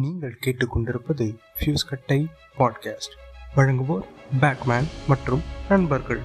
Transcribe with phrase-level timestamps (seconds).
[0.00, 3.14] நீங்கள் கேட்டுக்கொண்டிருப்பது ஃபியூஸ் கட்டை பாட்காஸ்ட்
[3.56, 4.04] வழங்குவோர்
[4.40, 6.20] பேட்மேன் மற்றும் நண்பர்கள்.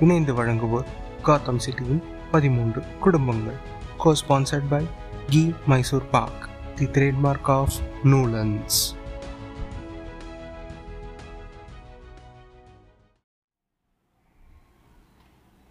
[0.00, 0.86] இணைந்து வழங்குவோர்
[1.22, 3.58] காத்தம் சிட்டியின் பதிமூன்று குடும்பங்கள்.
[3.98, 4.86] கோ sponsored by
[5.28, 7.72] Ki Mysore pak the trademark of
[8.04, 8.78] நூலன்ஸ்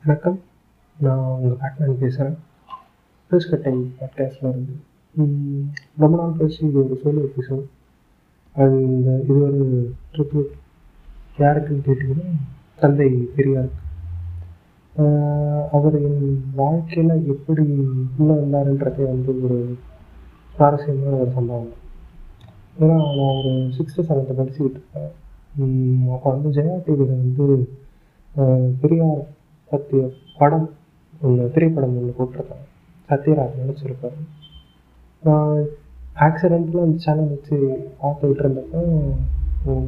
[0.05, 0.43] வணக்கம்.
[0.99, 2.39] நான் உங்கள் பேட்மேன் பேசுகிறேன்
[3.29, 4.89] ஃபியூஸ் கட்டை பாட்காஸ்டில் இருந்து
[6.01, 7.65] ரொம்ப நாள் கழிச்சு இது ஒரு சோலோ எபிசோட்
[8.55, 9.61] அண்ட் இது ஒரு
[10.13, 10.51] ட்ரிபியூட்
[11.41, 12.27] யாருக்குன்னு கேட்டிங்கன்னா
[12.81, 13.79] தந்தை பெரியாருக்கு.
[15.75, 16.23] அவர் என்
[16.61, 17.63] வாழ்க்கையில் எப்படி
[18.19, 19.59] உள்ளே வந்தாருன்றதே வந்து ஒரு
[20.55, 21.71] சுவாரஸ்யமான ஒரு சம்பவம்.
[22.81, 25.11] ஏன்னா நான் ஒரு சிக்ஸ்த்து செவன்த்து படிச்சுக்கிட்டு இருக்கேன்.
[26.15, 27.47] அப்போ வந்து ஜெயா டிவியில் வந்து
[28.83, 29.23] பெரியார்
[29.71, 30.03] பற்றிய
[30.39, 30.69] படம்
[31.25, 32.67] ஒன்று திரைப்படம் ஒன்று போட்டிருக்காங்க.
[33.09, 34.19] சத்யராஜ் நினச்சிருப்பாரு
[35.23, 35.57] நான்
[36.17, 37.57] ஆக்சிடெண்ட்டில் அந்த சேனல் வச்சு
[37.99, 38.81] பார்த்துக்கிட்டு இருந்தப்போ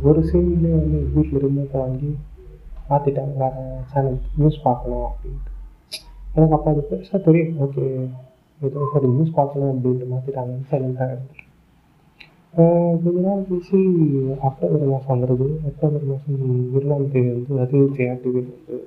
[0.08, 2.12] ஒரு சீன்லேயே வந்து வீட்டில் ரிமோட் வாங்கி
[2.90, 5.50] மாற்றிட்டாங்க வேறு சேனல் நியூஸ் பார்க்கணும் அப்படின்ட்டு.
[6.34, 7.86] எனக்கு அப்போ அது பெருசாக தெரியும் ஓகே
[8.62, 11.42] ஏதோ சரி நியூஸ் பார்க்கணும் அப்படின்ட்டு மாற்றிட்டாங்கன்னு சைலண்டாக இருந்துட்டு
[13.04, 13.78] கொஞ்ச நாள் கழிச்சு
[14.48, 18.78] அக்டோபர் மாதம் வந்துடுது அக்டோபர் மாதம் இருபதாம் தேதி வந்து அதிக ஜெயா டிவியில் வந்து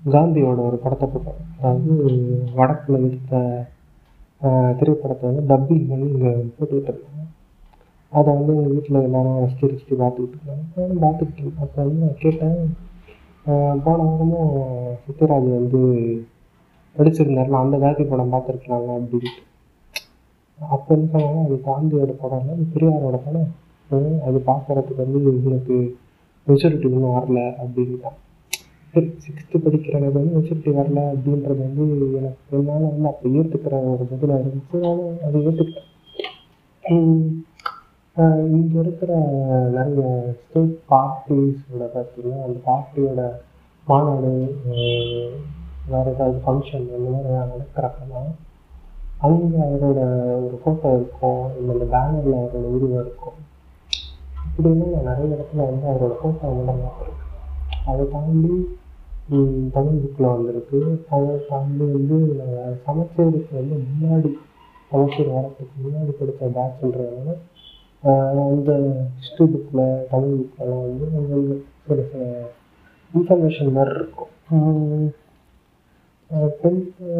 [0.00, 1.94] காந்தியோட ஒரு படத்தை போட்டாங்க அதாவது
[2.54, 3.34] வடக்கில் எடுத்த
[4.78, 6.94] திரைப்படத்தை வந்து டப்பிங் பண்ணி இங்கே போட்டுக்கிட்டு
[8.12, 12.20] அதை வந்து எங்கள் வீட்டில் எல்லாரும் ரசித்து ரசித்து பார்த்துக்கிட்டு இருந்தாங்க நானும் பார்த்துக்கிட்டு இருக்கேன் அப்போ வந்து நான்
[12.20, 12.60] கேட்டேன்
[13.84, 14.54] போன வாரமும்
[15.04, 15.80] சித்தராஜ் வந்து
[16.96, 19.42] நடிச்சிருந்தாருல அந்த காலத்து படம் பார்த்துருக்கலாங்க அப்படின்ட்டு.
[20.58, 23.50] அப்போ என்ன சொன்னாங்க அது காந்தியோட படம் இல்லை அது பெரியாரோட படம்.
[24.28, 25.76] அது பார்க்குறதுக்கு வந்து உனக்கு
[26.46, 28.18] மெச்சூரிட்டி இன்னும் வரல அப்படின்ட்டான்
[29.24, 31.84] சிக்ஸ்த்து படிக்கிறவங்க வந்து மெச்சூரிட்டி வரல அப்படின்றது வந்து
[32.18, 34.76] எனக்கு என்னால் வந்து அப்போ ஏற்றுக்கிற ஒரு இதில் இருந்துச்சு.
[34.84, 35.94] நானும் அதை ஏற்றுக்கிட்டேன்
[38.54, 39.12] இங்கே இருக்கிற
[39.76, 40.02] நிறைய
[40.38, 43.22] ஸ்டேட் பார்ட்டிஸோட பார்த்தீங்கன்னா அந்த பார்ட்டியோட
[43.86, 44.32] மாநாடு
[45.92, 48.32] வேறு ஏதாவது ஃபங்க்ஷன் இந்த மாதிரி நடக்கிறப்பெல்லாம்
[49.26, 50.00] அங்கே அவரோட
[50.46, 51.44] ஒரு ஃபோட்டோ இருக்கும்.
[51.58, 53.38] இல்லை அந்த பேனரில் அவரோட உருவம் இருக்கும்.
[54.56, 57.27] இப்படின்னா நான் நிறைய இடத்துல வந்து அவரோட ஃபோட்டோ வந்து பார்த்துருக்கேன்
[57.90, 58.54] அதை தாண்டி
[59.74, 60.78] தமிழ் புக்கில் வந்திருக்கு.
[61.14, 62.16] அதை தாண்டி வந்து
[62.84, 64.30] சமைச்சதுக்கு சமச்சீருக்கு வந்து முன்னாடி
[64.92, 67.36] சமச்சீர் வரத்துக்கு முன்னாடி படித்த பேட்ச்ன்றதுனால
[68.52, 68.72] அந்த
[69.20, 71.56] ஹிஸ்ட்ரி புக்கில் தமிழ் புக்கிலலாம் வந்து அவங்க
[71.86, 72.24] சில சில
[73.14, 74.32] இன்ஃபர்மேஷன் மாதிரி இருக்கும்.
[76.60, 77.10] டென்த்துக்கு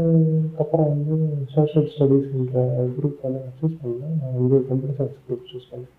[0.63, 1.15] அப்புறம் வந்து
[1.53, 2.63] சோஷியல் ஸ்டடீஸ்ன்ற
[2.97, 5.95] குரூப் வந்து நான் சூஸ் பண்ணேன் நான் வந்து கம்ப்யூட்டர் சயின்ஸ் குரூப் சூஸ் பண்ணேன்.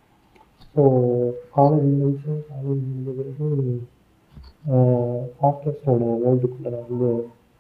[0.74, 0.82] ஸோ
[1.56, 3.48] காலேஜ் முடிஞ்சு காலேஜ் முடிஞ்ச பிறகு
[5.40, 7.10] பாட்காஸ்டோட வேர்ல்டுக்குள்ளே நான் வந்து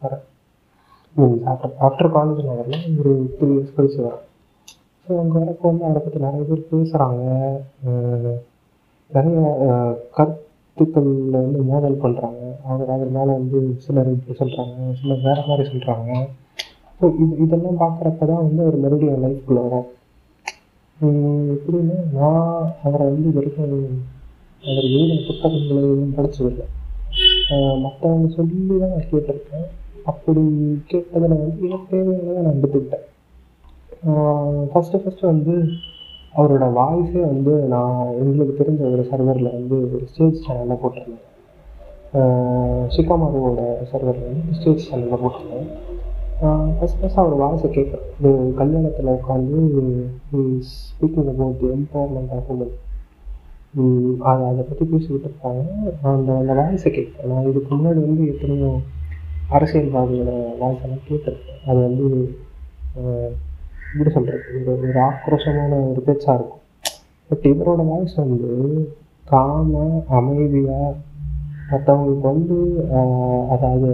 [0.01, 0.23] வரேன்.
[1.15, 4.23] மீன்ஸ் ஆஃப்டர் ஆஃப்டர் காலேஜ் நான் வரல ஒரு த்ரீ இயர்ஸ் கழிச்சு வரேன்.
[5.07, 7.23] ஸோ அங்கே வரப்போ வந்து அதை பற்றி நிறைய பேர் பேசுகிறாங்க
[9.11, 9.37] நிறைய
[10.17, 16.11] கருத்துக்களில் வந்து மோதல் பண்ணுறாங்க அவங்க அவர் மேலே வந்து சிலர் இப்படி சொல்கிறாங்க சிலர் வேறு மாதிரி சொல்கிறாங்க
[16.99, 19.89] ஸோ இது இதெல்லாம் பார்க்குறப்ப தான் வந்து அவர் மறுபடியும் லைஃப்குள்ளே வரார்
[21.55, 23.75] எப்படின்னா நான் அவரை வந்து வரைக்கும்
[24.63, 26.65] அவர் எழுதின புத்தகங்களை எதுவும் படிச்சதில்லை.
[27.83, 29.67] மற்றவங்க சொல்லி தான் நான் கேட்டிருக்கேன்.
[30.09, 30.43] அப்படி
[30.91, 33.05] கேட்டதில் வந்து எனக்கு தேவையானதை நான் எடுத்துக்கிட்டேன்
[34.71, 35.55] ஃபஸ்ட்டு ஃபஸ்ட்டு வந்து
[36.39, 41.25] அவரோட வாய்ஸே வந்து நான் எங்களுக்கு தெரிஞ்ச ஒரு சர்வரில் வந்து ஒரு ஸ்டேஜ் சேனலில் போட்டிருந்தேன்.
[42.95, 43.61] ஷிகாமாருவோட
[43.91, 45.67] சர்வரில் வந்து ஸ்டேஜ் சேனலில் போட்டிருந்தேன்.
[46.77, 49.59] ஃபஸ்ட் ஃபஸ்ட் அவர் வாய்ஸை கேட்குறேன் கல்யாணத்தில் உட்காந்து
[50.69, 52.75] speaking about empowerment of women
[54.29, 55.63] அதை அதை பற்றி பேசிக்கிட்டு இருப்பாங்க
[56.11, 58.69] அந்த அந்த வாய்ஸை கேட்பேன் நான் இதுக்கு முன்னாடி வந்து எத்தனையோ
[59.57, 60.31] அரசியல்வாதியோட
[60.61, 61.59] வாய்ஸ் எல்லாம் கேட்டிருக்கேன்.
[61.69, 62.05] அது வந்து
[63.91, 66.63] எப்படி சொல்கிறது ஒரு ஒரு ஆக்ரோஷமான ஒரு பேச்சாக இருக்கும்.
[67.29, 68.49] பட் இவரோட வாய்ஸ் வந்து
[69.27, 69.83] காம
[70.19, 70.95] அமைதியாக
[71.71, 72.57] மற்றவங்களுக்கு வந்து
[73.55, 73.91] அதாவது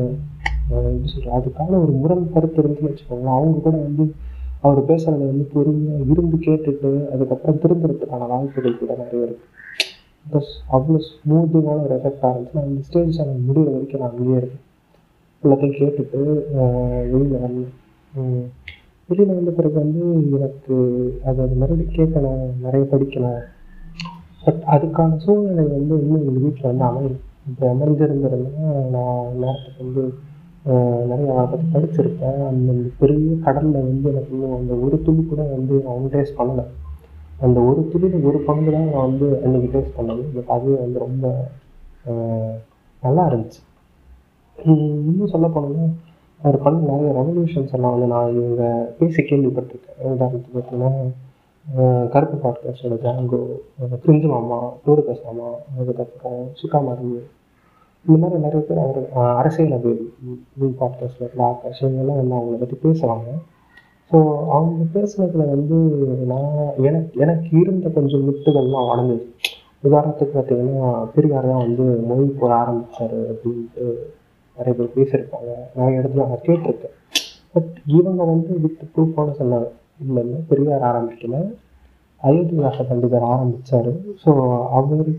[0.70, 3.38] எப்படி சொல்கிறது அதுக்கான ஒரு முரண் கருத்து இருந்து வச்சுக்கோங்களேன்.
[3.40, 4.06] அவங்க கூட வந்து
[4.68, 9.54] அவர் பேசுகிறத வந்து பொறுமையாக இருந்து கேட்டுட்டு அதுக்கப்புறம் திருந்துறதுக்கான வாய்ப்புகள் கூட நிறைய இருக்குது
[10.26, 14.64] ப்ளஸ் அவ்வளோ ஸ்மூத்திங்கான ஒரு எஃபெக்ட் இருந்துச்சு அந்த ஸ்டேஜ் சேனல் முடிகிற வரைக்கும் நான் அங்கேயே இருக்கேன்
[15.44, 16.22] எல்லாத்தையும் கேட்டுட்டு
[17.12, 17.74] வெளியில் வந்தேன்
[19.10, 20.06] வெளியில் வந்த பிறகு வந்து
[20.38, 20.76] எனக்கு
[21.28, 23.44] அது அது மறுபடியும் கேட்கணும் நிறைய படிக்கணும்
[24.46, 27.20] பட் அதுக்கான சூழ்நிலை வந்து இன்னும் எங்கள் வீட்டில் வந்து அமையும்
[27.50, 30.04] இப்போ அமைஞ்சிருந்திருந்தா நான் நேரத்துக்கு வந்து
[31.10, 32.40] நிறைய பற்றி படிச்சிருப்பேன்.
[32.50, 36.66] அந்த பெரிய கடலில் வந்து எனக்கு இன்னும் அந்த ஒரு துளி கூட வந்து நான் பண்ணலை.
[37.46, 40.24] அந்த ஒரு துளியில் ஒரு பங்கு தான் நான் வந்து அன்றைக்கி டேஸ்ட் பண்ணது.
[40.36, 41.26] பட் அது வந்து ரொம்ப
[43.04, 43.62] நல்லா இருந்துச்சு.
[45.08, 45.88] இன்னும் சொல்ல போனோம்னா
[46.42, 48.64] அவர் பண்ண நிறைய ரெவல்யூஷன்ஸ் எல்லாம் வந்து நான் இவங்க
[49.00, 50.00] பேசி கேள்விப்பட்டிருக்கேன்.
[50.16, 50.92] உதாரணத்துக்கு பார்த்தீங்கன்னா
[52.14, 53.40] கருப்பு பாட்காஸ்டோட ஜாங்கோ
[54.04, 55.48] பிரிஞ்சு மாமா டூரு பேசாமா
[55.78, 57.22] அதுக்கப்புறம் சுக்கா மருந்து
[58.06, 59.00] இந்த மாதிரி நிறைய பேர் அவர்
[59.40, 63.30] அரசியல் அபிவிருத்தி பாட்காஸ்டில் இருக்கிற ஆகாஷ் இவங்கெல்லாம் வந்து அவங்கள பற்றி பேசுவாங்க.
[64.12, 64.18] ஸோ
[64.50, 65.78] அவங்க பேசுனதுல வந்து
[66.26, 69.32] நான் எனக்கு எனக்கு இருந்த கொஞ்சம் மித்துகள்லாம் வளர்ந்துச்சு
[69.84, 73.86] உதாரணத்துக்கு பார்த்தீங்கன்னா பெரியார் தான் வந்து மொழி போட ஆரம்பித்தார் அப்படின்ட்டு
[74.58, 75.50] நிறைய பேர் பேசியிருப்பாங்க.
[75.76, 76.96] நிறைய இடத்துல நான் கேட்டிருக்கேன்.
[77.56, 79.70] பட் இவங்க வந்து வித் ப்ரூஃபான சொன்னாங்க.
[80.00, 81.38] இல்லை இல்லை பெரியார் ஆரம்பிக்கல.
[82.24, 83.92] அயோத்திதாச பண்டிதர் ஆரம்பித்தார்
[84.24, 84.32] ஸோ
[84.72, 85.10] அவர்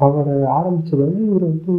[0.00, 1.74] அவர் ஆரம்பித்தது வந்து இவர் வந்து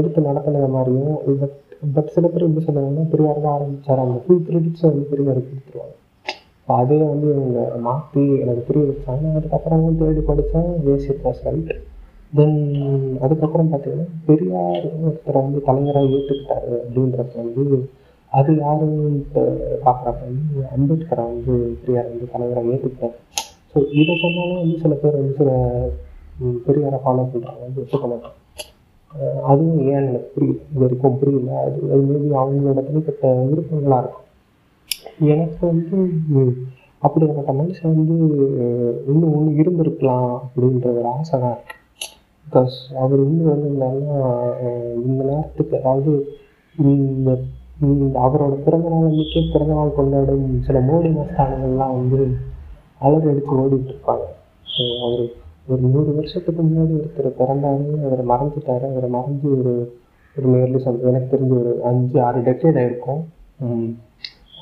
[0.00, 1.56] எடுத்து நடத்தின மாதிரியும் பட்
[1.94, 5.94] பட் சில பேர் எப்படி சொல்லுவாங்கன்னா பெரியார் தான் ஆரம்பித்தார் அந்த ஃபுல் கிரெடிட்ஸை வந்து பெரியாருக்கு கொடுத்துருவாங்க.
[6.58, 9.24] இப்போ அதே வந்து இவங்க மாற்றி எனக்கு புரிய வச்சாங்க.
[9.38, 11.72] அதுக்கப்புறம் தேடி படித்தேன் ஏசி வாஸ் ரைட்
[12.32, 12.60] தென்
[13.24, 17.64] அதுக்கப்புறம் பார்த்தீங்கன்னா பெரியார் ஒருத்தரை வந்து தலைவராக ஏற்றுக்கிட்டாரு அப்படின்றப்ப வந்து
[18.32, 19.42] அது யாருன்ட்டு
[19.86, 23.16] பார்க்குறப்ப வந்து அம்பேத்கரை வந்து பெரியார் வந்து தலைவராக ஏற்றுக்கிட்டார்
[23.72, 25.50] ஸோ இதை சொன்னாலும் வந்து சில பேர் வந்து சில
[26.66, 28.38] பெரியாரை ஃபாலோ பண்ணுறாங்க வந்து ஒத்துக்க மாட்டாங்க.
[29.50, 31.50] அதுவும் ஏன் எனக்கு புரியல இது வரைக்கும் புரியல.
[31.64, 34.28] அது அது மேபி அவங்களோட தனிப்பட்ட விருப்பங்களாக இருக்கும்.
[35.34, 35.98] எனக்கு வந்து
[37.02, 38.16] அப்படிப்பட்ட மனுஷன் வந்து
[39.12, 41.76] இன்னும் ஒன்று இருந்திருக்கலாம் அப்படின்ற ஒரு ஆசை தான் இருக்கு.
[42.46, 44.20] பிகாஸ் அவர் இன்னும் வந்திருந்தாருன்னா
[45.06, 46.12] இந்த நேரத்துக்கு அதாவது
[46.94, 47.30] இந்த
[48.24, 52.20] அவரோட பிறந்த நாள் அன்னைக்கே பிறந்த நாள் கொண்டாடும் சில மோடி மஸ்தானங்கள்லாம் வந்து
[53.04, 54.26] அலறி அடித்து ஓடிட்டு இருப்பாங்க.
[54.66, 55.24] ஸோ அவர்
[55.70, 58.86] ஒரு நூறு வருஷத்துக்கு முன்னாடி ஒருத்தர் பிறந்தாரு அவரை மறந்துட்டாரு.
[58.92, 59.74] அவரை மறந்து ஒரு
[60.36, 63.22] ஒரு நேர்லி சொல்றது எனக்கு தெரிஞ்ச ஒரு அஞ்சு ஆறு டெக்கேட் ஆயிருக்கும்.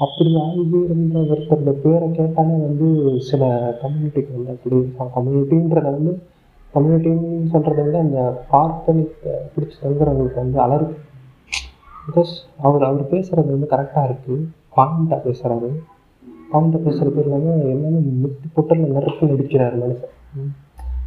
[0.05, 2.87] அப்படி ஆகி இருந்த ஒருத்தரோட பேரை கேட்டாலே வந்து
[3.29, 3.43] சில
[3.83, 4.77] கம்யூனிட்டிக்கு வந்து அப்படி
[5.17, 6.13] கம்யூனிட்டின்றத வந்து
[6.75, 8.21] கம்யூனிட்டின்னு சொல்கிறத விட அந்த
[8.53, 10.99] பார்ப்பனிக்க பிடிச்சி தங்குறவங்களுக்கு வந்து அலருக்கு
[12.07, 12.33] பிகாஸ்
[12.67, 14.47] அவர் அவர் பேசுகிறது வந்து கரெக்டாக இருக்குது
[14.77, 15.71] பாயிண்டாக பேசுகிறாரு
[16.53, 20.15] பாயிண்டாக பேசுகிறது இல்லாமல் எல்லாமே முத்து பொட்டலில் நெருப்பு நடிக்கிறார் மனுஷன்.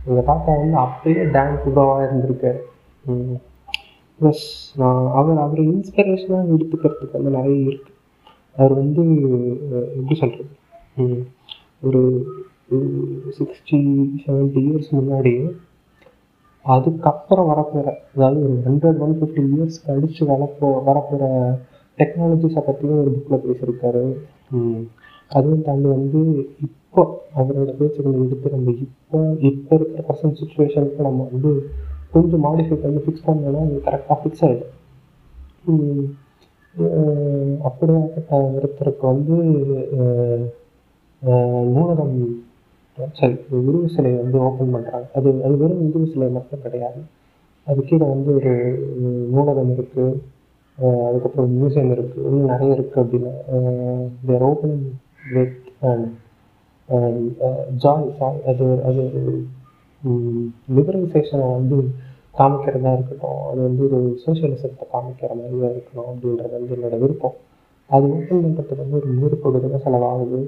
[0.08, 2.62] எங்கள் பாப்பா தாத்தா வந்து அப்படியே டான்ஸ் உதவாக இருந்திருக்காரு.
[4.20, 4.46] ப்ளஸ்
[4.80, 7.92] நான் அவர் அவர் இன்ஸ்பிரேஷனாக எடுத்துக்கிறதுக்கு வந்து நிறைய இருக்குது
[8.56, 9.04] அவர் வந்து
[9.98, 10.52] எப்படி சொல்கிறது
[11.88, 12.02] ஒரு
[13.38, 13.80] சிக்ஸ்டி
[14.26, 15.46] செவன்ட்டி இயர்ஸ் முன்னாடியே
[16.66, 21.24] அதுக்கப்புறம் வரப்போகிற அதாவது ஒரு ஹண்ட்ரட் ஒன் ஃபிஃப்டி இயர்ஸ் கழித்து வரப்போ வரப்போகிற
[22.00, 24.04] டெக்னாலஜிஸை பற்றியும் ஒரு புக்கில் பேசியிருக்காரு.
[25.34, 26.20] அதுவும் தாண்டி வந்து
[26.66, 27.04] இப்போ
[27.36, 29.20] அவரோட பேச்சுக்களை எடுத்து நம்ம இப்போ
[29.50, 31.52] இப்போ இருக்கிற பர்சன்ட் சுச்சுவேஷனுக்கு நம்ம வந்து
[32.14, 34.72] கொஞ்சம் மாடிஃபை பண்ணி ஃபிக்ஸ் பண்ணோம்னா அது கரெக்டாக ஃபிக்ஸ் ஆகிடும்
[37.68, 39.36] அப்படியாப்பட்ட ஒருத்தருக்கு வந்து
[41.22, 42.16] அஹ், நூலகம்
[43.16, 47.00] சரி உருவ சிலையை வந்து ஓப்பன் பண்ணுறாங்க அது அது வெறும் உருவ சிலை மட்டும் கிடையாது.
[47.68, 48.54] அது கீழே வந்து ஒரு
[48.98, 50.14] அஹ், நூலகம் இருக்குது
[51.06, 53.34] அதுக்கப்புறம் மியூசியம் இருக்குது இன்னும் நிறைய இருக்குது அப்படின்னா
[54.26, 54.86] there opening
[55.36, 55.60] with
[57.84, 59.04] joy joy அது அது
[60.78, 61.78] லிபரலைசேஷனை வந்து
[62.40, 67.36] காமிக்கிறதா இருக்கட்டும் அது வந்து ஒரு சோஷியலிசத்தை காமிக்கிற மாதிரியா இருக்கணும் அப்படின்றது வந்து என்னோட விருப்பம்.
[67.90, 70.40] அது மட்டும் பண்ணுறதுக்கு வந்து ஒரு நூறு கோடி ரூபாய் செலவாகுது.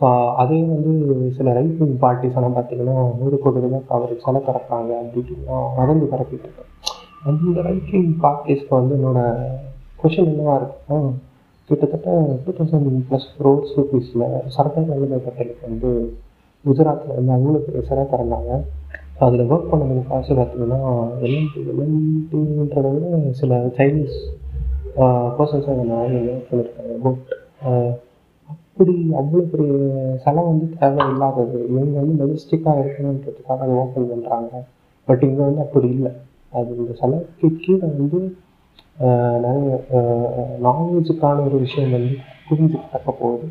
[0.00, 0.06] ஸோ
[0.42, 0.92] அதே வந்து
[1.38, 6.46] சில ரைட் விங் பார்ட்டிஸ் எல்லாம் பார்த்தீங்கன்னா நூறு கோடி ரூபாய் அவருக்கு செலவு திறப்பாங்க அப்படின்னா மறந்து பரப்பிட்டு
[6.48, 6.70] இருக்கேன்.
[7.30, 9.20] அந்த ரைட் விங் பார்ட்டிஸ்க்கு வந்து என்னோட
[10.02, 11.00] கொஷின் என்னவா இருக்குன்னா
[11.70, 12.10] கிட்டத்தட்ட
[12.44, 14.24] டூ தௌசண்ட் ப்ளஸ் க்ரோர்ஸ் ருபீஸில்
[14.54, 15.90] சர்தார் வல்லபாய் பட்டேலுக்கு வந்து
[16.64, 18.52] குஜராத்தில் வந்து அவ்வளோ பெரிய சிலை திறந்தாங்க
[19.24, 20.80] அதில் ஒர்க் பண்ணதுக்கு காசு பார்த்தீங்கன்னா
[21.24, 23.06] எல்என்டி எல்என்டின்றத விட
[23.40, 24.16] சில சைனீஸ்
[25.36, 27.30] பர்சன்ஸாக அதை ஒர்க் பண்ணியிருக்காங்க பட்
[28.48, 29.72] அப்படி அவ்வளோ பெரிய
[30.24, 34.52] சிலை வந்து தேவை இல்லாதது இவங்க வந்து மெஜஸ்டிக்காக இருக்கணுன்றதுக்காக அதை ஓப்பன் பண்ணுறாங்க
[35.08, 36.12] பட் இங்கே வந்து அப்படி இல்லை.
[36.52, 38.18] அது இந்த சிலைக்கு கீழே வந்து
[39.44, 39.70] நிறைய
[40.66, 42.14] நாலேஜுக்கான ஒரு விஷயம் வந்து
[42.48, 43.46] புரிஞ்சுக்கிட்ட போகுது.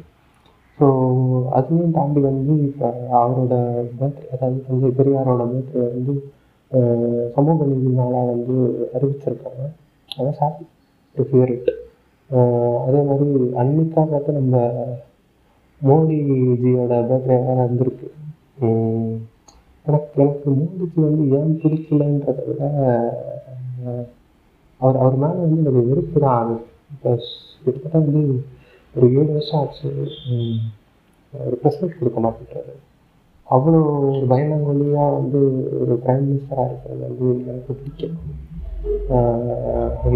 [0.79, 0.88] ஸோ
[1.58, 2.88] அதையும் தாண்டி வந்து இப்போ
[3.20, 3.53] அவரோட
[4.00, 6.13] பர்த்டே அதாவது தஞ்சை பெரியாரோட பர்த்டே வந்து
[7.36, 8.56] சமூக நீதி நாளாக வந்து
[8.96, 9.63] அறிவிச்சிருக்காங்க.
[10.10, 10.63] அதான் சாரி
[11.15, 11.72] டு ஃபேவரட்
[12.86, 14.56] அதே மாதிரி அன்னைக்காக பார்த்து நம்ம
[15.82, 18.08] மோடிஜியோட பர்த்டே வேறு வந்திருக்கு
[19.86, 22.63] எனக்கு எனக்கு மோடிஜி வந்து ஏன் பிடிக்கலன்றதை விட
[24.82, 26.52] அவர் அவர் மேலே வந்து எனக்கு வெறுப்பு தான்
[26.92, 27.28] பிகாஸ்
[27.64, 28.22] கிட்டத்தட்ட வந்து
[28.96, 29.90] ஒரு ஏழு வருஷம் ஆச்சு.
[31.34, 32.74] ஒரு ப்ரெஸ்மெண்ட் கொடுக்க மாட்டேங்கிறாரு
[33.48, 33.80] அவ்வளோ
[34.16, 35.40] ஒரு பயந்தாங்கொல்லியாக வந்து
[35.82, 38.18] ஒரு பிரைம் மினிஸ்டராக இருக்கிறது வந்து எனக்கு பிடிக்கும்.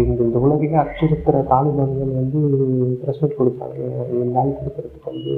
[0.02, 2.40] இந்த இந்த உலகையே அச்சுறுத்துகிற தாலிபான்கள் வந்து
[3.02, 3.78] ப்ரெஸ்மெண்ட் கொடுத்தாங்க.
[4.20, 5.34] என் நாள் கொடுக்கறதுக்கு வந்து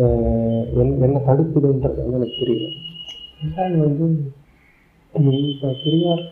[0.00, 2.68] ஆஹ் என் என்ன தடுக்குதுன்றது வந்து எனக்கு தெரியல
[3.40, 4.06] ரெண்டாவது வந்து
[5.52, 6.24] இப்போ பெரியார்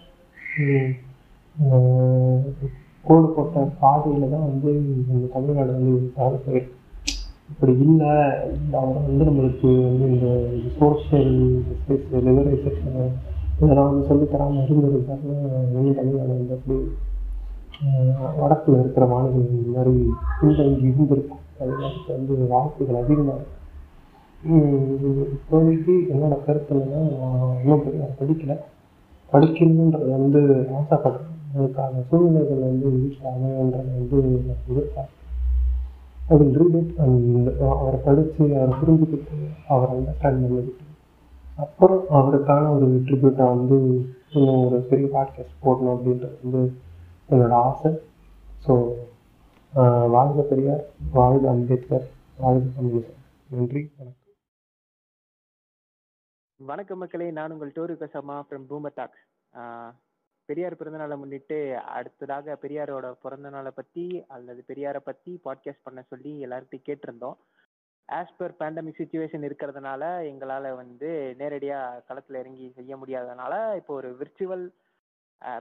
[3.09, 4.71] கோடு போட்ட பாதையில் தான் வந்து
[5.12, 6.79] இந்த தமிழ்நாடு வந்து கால போயிருக்கு
[7.50, 8.12] இப்படி இல்லை
[8.81, 10.29] அவரை வந்து நம்மளுக்கு வந்து இந்த
[10.79, 11.33] சோஷியல்
[11.69, 13.05] ஜஸ்டிஸ் லிபரைசேஷனு
[13.61, 15.23] இதெல்லாம் வந்து சொல்லித் தராமல் இருந்ததுக்காக
[15.99, 16.76] தமிழ்நாடு வந்து அப்படி
[18.40, 19.95] வடக்கில் இருக்கிற மாநிலங்கள் இந்த மாதிரி
[20.38, 21.43] பின்தங்கி இருந்திருக்கும்.
[21.59, 23.40] தமிழ்நாட்டுக்கு வந்து வாய்ப்புகள் அதிகமாக
[25.35, 28.57] இப்போதைக்கு என்னோட கருத்து என்னன்னா நான் இன்னும் பெரிய
[29.33, 30.40] படிக்கணுன்றது வந்து
[30.79, 31.29] ஆசைப்படுறேன்.
[31.54, 35.11] அதுக்கான சூழ்நிலைகள் வந்து வீட்டில் அமையன்றதை வந்து நான் கொடுத்தேன்
[36.33, 39.38] I will read it and அவரை படித்து அவரை புரிஞ்சுக்கிட்டு
[39.73, 40.87] அவரை அண்டர்ஸ்டாண்ட் பண்ணிக்கிட்டு
[41.64, 43.78] அப்புறம் அவருக்கான ஒரு ட்ரிபியூட்டை வந்து
[44.37, 46.61] இன்னும் ஒரு பெரிய பாட்காஸ்ட் போடணும் அப்படின்றது வந்து
[47.30, 47.90] என்னோட ஆசை.
[48.66, 48.75] ஸோ
[50.14, 50.85] வாழ்க பெரியார்
[51.19, 52.07] வாழ்க அம்பேத்கர்
[52.45, 54.16] வாழ்க கம்யூனிசம் நன்றி வணக்கம்.
[56.61, 59.25] வணக்கம் மக்களே நான் உங்கள் Toru Kasama from Boomer Talks
[60.50, 61.57] Periyar பிறந்தநாளை முன்னிட்டு
[61.97, 67.37] அடுத்ததாக பெரியாரோட பிறந்த நாளை பற்றி அல்லது பெரியாரை பற்றி பாட்காஸ்ட் பண்ண சொல்லி எல்லார்கிட்டையும் கேட்டிருந்தோம்.
[68.09, 74.64] ஆஸ் பர் பேண்டமிக் சுச்சுவேஷன் இருக்கிறதுனால எங்களால் வந்து நேரடியாக களத்தில் இறங்கி செய்ய முடியாதனால இப்போ ஒரு விர்ச்சுவல்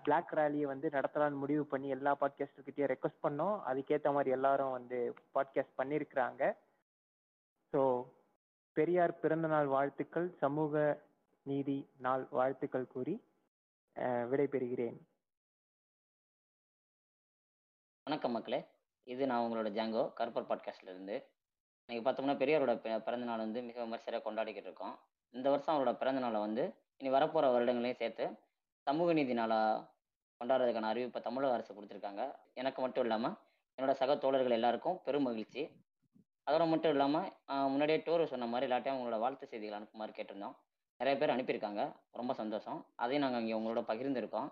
[0.03, 3.55] பிளாக் ரேலியை வந்து நடத்தலாம்னு முடிவு பண்ணி எல்லா பாட்காஸ்டர்கிட்டையும் ரெக்வஸ்ட் பண்ணோம்.
[3.69, 4.99] அதுக்கேற்ற மாதிரி எல்லாரும் வந்து
[5.35, 6.41] பாட்காஸ்ட் பண்ணியிருக்கிறாங்க
[7.73, 7.81] ஸோ
[8.77, 10.73] பெரியார் பிறந்தநாள் வாழ்த்துக்கள் சமூக
[11.45, 13.15] நீதி நாள் வாழ்த்துக்கள் கூறி
[14.01, 14.97] விடைபெறுகிறேன்.
[18.07, 18.59] வணக்கம் மக்களே.
[19.07, 21.15] இது நான் உங்களோட ஜாங்கோ கருப்பர் பாட்காஸ்ட்ல இருந்து
[21.89, 22.73] இன்னைக்கு பார்த்தோம்னா பெரியாரோட
[23.07, 24.95] பிறந்த நாள் வந்து மிக விமர்சையாக கொண்டாடிக்கிட்டு இருக்கோம்
[25.33, 26.63] இந்த வருஷம் அவரோட பிறந்த நாளை வந்து
[26.99, 28.27] இனி வரப்போகிற வருடங்களையும் சேர்த்து
[28.87, 29.83] சமூக நீதி நாளாக
[30.41, 32.23] கொண்டாடுறதுக்கான அறிவிப்பை தமிழக அரசு கொடுத்துருக்காங்க.
[32.61, 33.35] எனக்கு மட்டும் இல்லாமல்
[33.77, 35.63] என்னோட சக தோழர்கள் எல்லாருக்கும் பெரும் மகிழ்ச்சி.
[36.47, 37.29] அதோட மட்டும் இல்லாமல்
[37.73, 40.57] முன்னாடியே டூர் சொன்ன மாதிரி எல்லாட்டையும் உங்களோட வாழ்த்து செய்திகள் அனுப்புமாறு கேட்டிருந்தோம்.
[41.01, 41.81] நிறைய பேர் அனுப்பியிருக்காங்க.
[42.11, 42.79] ரொம்ப சந்தோஷம்.
[42.95, 44.47] அதையும் நாங்கள் இங்கே உங்களோட பகிர்ந்துருக்கோம்.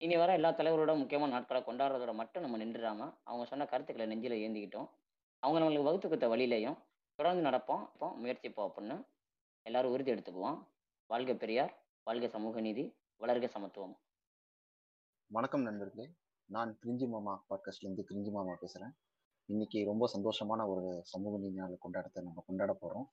[0.00, 4.88] இனி வர எல்லா தலைவரோட முக்கியமான நாட்களை கொண்டாடுறதோட மட்டும் நம்ம நின்றுடாம அவங்க சொன்ன கருத்துக்களை நெஞ்சில் ஏந்திக்கிட்டோம்.
[5.42, 6.76] அவங்க நம்மளுக்கு வகுத்து கொடுத்த வழியிலையும்
[7.18, 7.82] தொடர்ந்து நடப்போம்.
[7.92, 8.96] இப்போ முயற்சிப்போம் அப்படின்னு
[9.66, 10.58] எல்லாரும் உறுதி எடுத்துக்குவோம்.
[11.10, 11.72] வாழ்க பெரியார்
[12.02, 12.84] வாழ்க சமூக நீதி
[13.20, 13.94] வளர்க சமத்துவம்.
[15.30, 16.06] வணக்கம் நண்பர்களே.
[16.50, 18.94] நான் கிரிஞ்சி மாமா பாட்காஸ்ட்லேருந்து கிரிஞ்சி மாமா பேசுகிறேன்
[19.48, 23.06] இன்னைக்கு ரொம்ப சந்தோஷமான ஒரு சமூக நீதி நாள் கொண்டாடத்தை நம்ம கொண்டாட போகிறோம்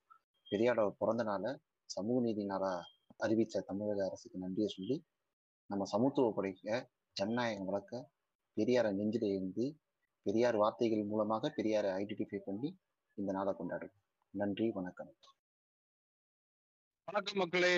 [0.51, 1.51] பெரியாரோட பிறந்த நாளை
[1.89, 2.85] சமூக நீதி நாளாக
[3.17, 4.97] அறிவித்த தமிழக அரசுக்கு நன்றியை சொல்லி
[5.69, 8.09] நம்ம சமத்துவ படைக்க ஜனநாயகம் வளர்க்க
[8.57, 9.65] பெரியாரை நெஞ்சில் இருந்து
[10.25, 12.69] பெரியார் வார்த்தைகள் மூலமாக பெரியாரை ஐடென்டிஃபை பண்ணி
[13.17, 13.95] இந்த நாளை கொண்டாடும்
[14.33, 15.11] நன்றி வணக்கம்.
[17.07, 17.73] வணக்கம் மக்களே.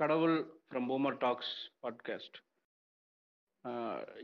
[0.00, 0.36] கடவுள்
[0.68, 2.38] ஃப்ரம் பூமர் டாக்ஸ் பாட்காஸ்ட்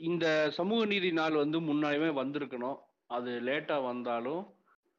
[0.01, 2.79] இந்த சமூக நீதி நாள் வந்து முன்னாடியுமே வந்திருக்கணும்.
[3.07, 4.43] அது லேட்டாக வந்தாலும்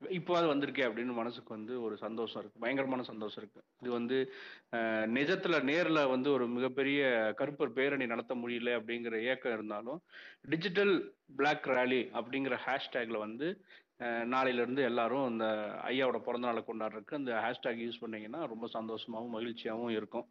[0.01, 2.61] இப்போ அது வந்திருக்கே அப்படின்னு மனசுக்கு வந்து ஒரு சந்தோஷம் இருக்கு.
[2.61, 3.61] பயங்கரமான சந்தோஷம் இருக்கு.
[3.81, 4.17] இது வந்து
[4.75, 6.99] அஹ், நிஜத்துல நேர்ல வந்து ஒரு மிகப்பெரிய
[7.39, 9.99] கருப்பர் பேரணி நடத்த முடியல அப்படிங்கிற ஏக்கம் இருந்தாலும்
[10.47, 10.93] டிஜிட்டல்
[11.37, 13.47] பிளாக் ரேலி அப்படிங்கிற ஹேஷ்டேக்ல வந்து
[13.99, 15.45] அஹ், நாளையில இருந்து எல்லாரும் இந்த
[15.87, 20.27] ஐயாவோட பிறந்த நாளை கொண்டாடுறதுக்கு அந்த ஹேஷ்டேக் யூஸ் பண்ணீங்கன்னா ரொம்ப சந்தோஷமாகவும் மகிழ்ச்சியாகவும் இருக்கும்.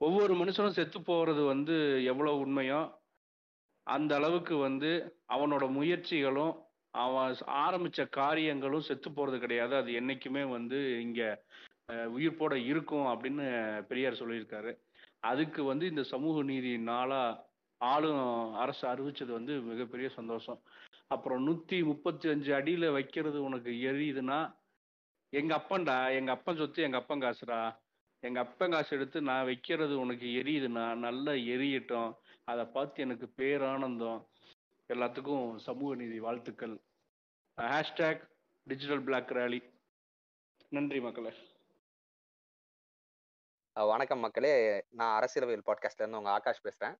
[0.00, 1.74] ஒவ்வொரு மனுஷனும் செத்து போகிறது வந்து
[2.06, 2.80] எவ்வளோ உண்மையோ
[3.86, 4.90] அந்த அளவுக்கு வந்து
[5.30, 6.52] அவனோட முயற்சிகளும்
[6.94, 9.74] அவன் ஆரம்பிச்ச காரியங்களும் செத்து போறது கிடையாது.
[9.76, 11.44] அது என்னைக்குமே வந்து இங்க
[11.92, 13.46] உயிர்ப்போட இருக்கும் அப்படின்னு
[13.86, 14.72] பெரியார் சொல்லியிருக்காரு.
[15.20, 20.60] அதுக்கு வந்து இந்த சமூக நீதி நாளா ஆளும் அரசு அறிவிச்சது வந்து மிகப்பெரிய சந்தோஷம்.
[21.06, 24.54] அப்புறம் நூத்தி முப்பத்தி அஞ்சு அடியில வைக்கிறது உனக்கு எரியுதுன்னா
[25.32, 27.76] எங்க அப்பன்டா எங்க அப்பன் சொத்து எங்க அப்பன் காசுடா.
[28.22, 32.12] எங்க அப்பன் காசு எடுத்து நான் வைக்கிறது உனக்கு எரியுதுன்னா நல்லா எரியட்டும்.
[32.44, 34.20] அதை பார்த்து எனக்கு பேரானந்தம்.
[34.90, 36.80] எல்லாத்துக்கும் சமூக நீதி வாழ்த்துக்கள்.
[37.60, 38.28] ஹேஷ்டேக்
[38.62, 39.72] டிஜிட்டல் பிளாக் ரேலி
[40.68, 41.32] நன்றி மக்களே.
[43.72, 44.84] வணக்கம் மக்களே.
[44.88, 46.96] நான் அரசியலவியல் பாட்காஸ்ட்லேருந்து உங்கள் உங்க ஆகாஷ் பேசுறேன்.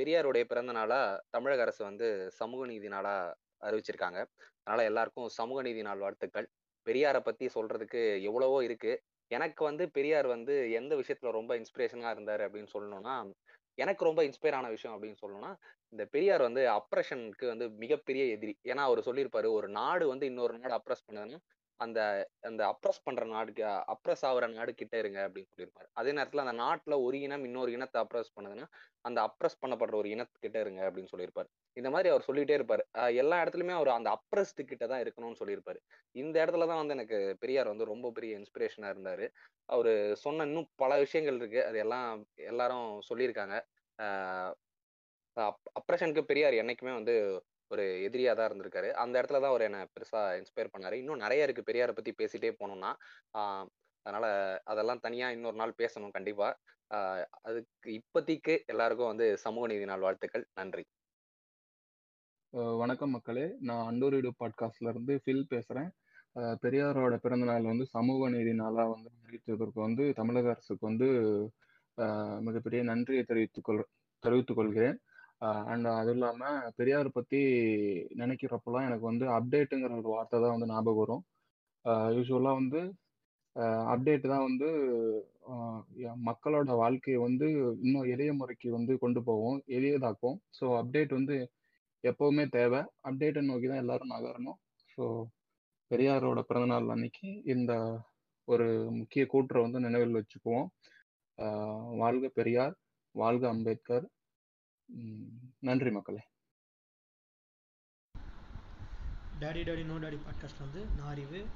[0.00, 4.26] பெரியாருடைய பிறந்த நாளா தமிழக அரசு வந்து சமூக நீதி நாளா அறிவிச்சிருக்காங்க.
[4.62, 6.48] அதனால எல்லாருக்கும் சமூக நீதி நாள் வாழ்த்துக்கள்.
[6.88, 9.02] பெரியாரை பத்தி சொல்றதுக்கு எவ்வளவோ இருக்கு.
[9.26, 13.32] எனக்கு வந்து பெரியார் வந்து எந்த விஷயத்துல ரொம்ப இன்ஸ்பிரேஷனா இருந்தார் அப்படின்னு சொல்லணும்னா
[13.78, 15.50] எனக்கு ரொம்ப இன்ஸ்பயர் ஆன விஷயம் அப்படின்னு சொல்லணும்னா
[15.92, 18.54] இந்த பெரியார் வந்து அப்ரஷனுக்கு வந்து மிகப்பெரிய எதிரி.
[18.64, 21.40] ஏன்னா அவர் சொல்லியிருப்பாரு ஒரு நாடு வந்து இன்னொரு நாடு அப்ரஸ் பண்ணுதுன்னா
[21.80, 22.00] அந்த
[22.40, 23.62] அந்த அப்ரஸ் பண்ற நாடுக்கு
[23.94, 28.00] அப்ரஸ் ஆகுற நாடு கிட்ட இருங்க அப்படின்னு சொல்லியிருப்பாரு அதே நேரத்துல அந்த நாட்டுல ஒரு இனம் இன்னொரு இனத்தை
[28.04, 28.66] அப்ரஸ் பண்ணுதுன்னா
[29.04, 32.82] அந்த அப்ரஸ் பண்ணப்படுற ஒரு இனத்துக்கிட்ட இருங்க அப்படின்னு சொல்லியிருப்பாரு இந்த மாதிரி அவர் சொல்லிட்டே இருப்பாரு.
[33.22, 35.78] எல்லா இடத்துலயுமே அவர் அந்த அப்ரஸ்டு கிட்ட தான் இருக்கணும்னு சொல்லியிருப்பாரு
[36.14, 39.26] இந்த இடத்துல தான் வந்து எனக்கு பெரியார் வந்து ரொம்ப பெரிய இன்ஸ்பிரேஷனா இருந்தாரு.
[39.68, 39.92] அவரு
[40.24, 41.60] சொன்ன இன்னும் பல விஷயங்கள் இருக்கு.
[41.68, 42.08] அது எல்லாம்
[42.52, 43.56] எல்லாரும் சொல்லியிருக்காங்க.
[45.78, 47.14] அப்ரஷனுக்கு பெரியார் என்னைக்குமே வந்து
[47.70, 48.88] ஒரு எதிரியா தான் இருந்திருக்காரு.
[49.02, 50.96] அந்த இடத்துல தான் அவர் என்னை பெருசா இன்ஸ்பயர் பண்ணாரு.
[51.02, 52.90] இன்னும் நிறைய இருக்கு பெரியாரை பத்தி பேசிட்டே போனோம்னா
[53.34, 53.70] அதனால்
[54.06, 54.26] அதனால
[54.72, 56.48] அதெல்லாம் தனியா இன்னொரு நாள் பேசணும் கண்டிப்பா.
[57.48, 60.44] அதுக்கு இப்போதைக்கு எல்லாருக்கும் வந்து சமூக நீதி நாள் வாழ்த்துக்கள்.
[60.54, 60.84] நன்றி.
[62.80, 63.46] வணக்கம் மக்களே.
[63.68, 65.88] நான் அண்டோரிடு பாட்காஸ்ட்ல இருந்து ஃபில் பேசுறேன்.
[66.62, 71.08] பெரியாரோட பிறந்த நாள் வந்து சமூக நீதி நாளாக வந்து அறிவித்ததற்கு வந்து தமிழக அரசுக்கு வந்து
[72.46, 73.82] மிகப்பெரிய நன்றியை தெரிவித்துக் கொள்
[74.22, 74.98] தெரிவித்துக் கொள்கிறேன்
[75.72, 77.40] அண்ட் அதுவும் இல்லாமல் பெரியார் பற்றி
[78.22, 81.22] நினைக்கிறப்பெல்லாம் எனக்கு வந்து அப்டேட்டுங்கிற ஒரு வார்த்தை தான் வந்து ஞாபகம் வரும்.
[82.16, 82.80] யூஸ்வலாக வந்து
[83.92, 84.68] அப்டேட் தான் வந்து
[86.28, 87.46] மக்களோட வாழ்க்கையை வந்து
[87.84, 90.38] இன்னும் எளிய முறைக்கு வந்து கொண்டு போவோம் எளியதாக்கும்.
[90.58, 91.36] ஸோ அப்டேட் வந்து
[92.04, 92.80] எப்போவுமே தேவை.
[93.08, 94.58] அப்டேட்டை நோக்கி தான் எல்லாரும் நகரணும்.
[94.94, 95.04] ஸோ
[95.90, 97.72] பெரியாரோட பிறந்தநாள் அன்னைக்கு இந்த
[98.48, 98.66] ஒரு
[98.98, 100.68] முக்கிய கூற்றை வந்து நினைவில் வச்சுக்குவோம்.
[102.02, 102.74] வாழ்க பெரியார்
[103.14, 104.06] வாழ்க அம்பேத்கர்
[105.58, 106.28] நன்றி மக்களே.
[109.40, 111.46] Daddy daddy no daddy podcast வந்து நான் அறிவு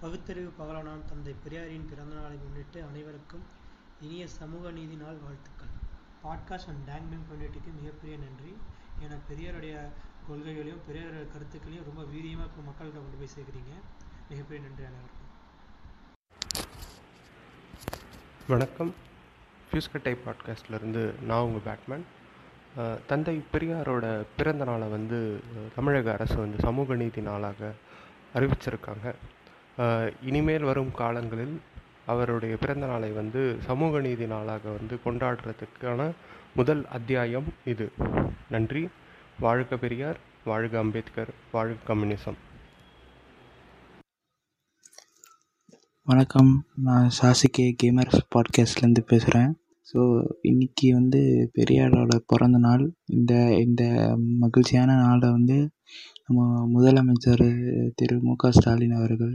[0.00, 3.42] பகுத்தறிவு பகலவனாம் தந்தை பெரியாரின் பிறந்த நாளை முன்னிட்டு அனைவருக்கும்
[4.00, 5.72] இனிய சமூக நீதி நாள் வாழ்த்துக்கள்.
[6.22, 8.56] பாட்காஸ்ட் அண்ட் டேங்மேன் கம்யூனிட்டிக்கு மிகப்பெரிய நன்றி.
[9.00, 9.90] ஏன்னா பெரியாருடைய
[10.28, 13.80] கொள்கைகளையும் பெரியாருடைய கருத்துக்களையும் ரொம்ப வீரியமாக இப்போ மக்கள்கிட்ட கொண்டு போய் சேர்க்குறீங்க.
[14.28, 15.30] மிகப்பெரிய நன்றி அனைவருக்கும்.
[18.48, 18.94] வணக்கம்.
[19.70, 22.04] ஃபியூஸ்கட்டை பாட்காஸ்ட்லேருந்து நான் உங்கள் பேட்மேன்
[23.06, 25.40] தந்தை பெரியாரோட பிறந்த நாளை வந்து
[25.74, 27.72] தமிழக அரசு வந்து சமூக நீதி நாளாக
[28.34, 29.14] அறிவிச்சிருக்காங்க.
[30.22, 31.60] இனிமேல் வரும் காலங்களில்
[32.06, 36.10] அவருடைய பிறந்த நாளை வந்து சமூக நீதி நாளாக வந்து கொண்டாடுறதுக்கான
[36.54, 37.92] முதல் அத்தியாயம் இது.
[38.50, 38.88] நன்றி.
[39.40, 42.38] வாழ்க பெரியார் வாழ்க அம்பேத்கர் வாழ்க கம்யூனிசம்.
[46.02, 46.64] வணக்கம்.
[46.74, 49.56] நான் சாசிகே கேமர்ஸ் பாட்காஸ்ட்லேருந்து பேசுகிறேன்.
[49.92, 50.00] ஸோ
[50.42, 51.20] இன்னைக்கு வந்து
[51.54, 52.84] பெரியாரோட பிறந்த நாள்.
[53.08, 53.82] இந்த இந்த
[54.38, 55.56] மகிழ்ச்சியான நாளை வந்து
[56.26, 56.40] நம்ம
[56.74, 57.44] முதலமைச்சர்
[57.94, 58.16] திரு.
[58.22, 58.34] மு.
[58.36, 58.50] க.
[58.50, 59.34] ஸ்டாலின் அவர்கள்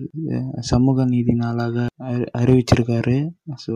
[0.64, 1.76] சமூக நீதி நாளாக
[2.08, 3.18] அறி அறிவிச்சிருக்காரு.
[3.66, 3.74] ஸோ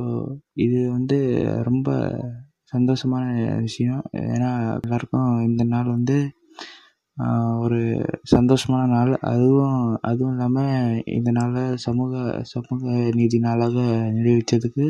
[0.58, 1.18] இது வந்து
[1.64, 1.90] ரொம்ப
[2.74, 3.26] சந்தோஷமான
[3.62, 4.02] விஷயம்.
[4.28, 6.18] ஏன்னா எல்லாருக்கும் இந்த நாள் வந்து
[7.60, 7.80] ஒரு
[8.32, 9.12] சந்தோஷமான நாள்.
[9.32, 10.76] அதுவும் அதுவும் இல்லாமல்
[11.12, 12.14] இந்த நாளை சமூக
[12.46, 13.78] சமூக நீதி நாளாக
[14.18, 14.88] நிறைவேற்றதுக்கு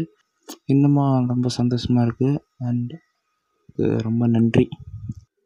[0.65, 2.93] இன்னமும் ரொம்ப சந்தோஷமாக இருக்குது அண்ட்
[3.75, 4.67] ரொம்ப நன்றி.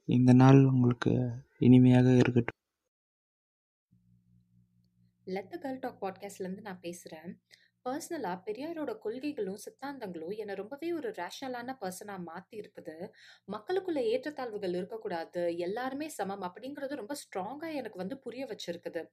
[0.05, 2.59] இந்த நாள் உங்களுக்கு இனிமையாக இருக்கட்டும்.
[5.23, 7.41] லெட் த கேர்ள் டாக் பாட்காஸ்ட்லேருந்து நான் பேசுகிறேன்
[7.85, 12.95] பர்சனலாக பெரியாரோட கொள்கைகளும் சித்தாந்தங்களும் என்னை ரொம்பவே ஒரு ரேஷனலான பர்சனாக மாற்றி இருக்குது.
[13.53, 19.03] மக்களுக்குள்ள ஏற்றத்தாழ்வுகள் இருக்கக்கூடாது எல்லாருமே சமம் அப்படிங்கிறது ரொம்ப ஸ்ட்ராங்காக எனக்கு வந்து புரிய வச்சிருக்குது.